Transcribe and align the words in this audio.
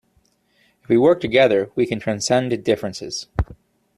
If 0.81 0.89
we 0.89 0.97
work 0.97 1.21
together 1.21 1.69
we 1.75 1.85
can 1.85 1.99
transcend 1.99 2.63
differences. 2.63 3.27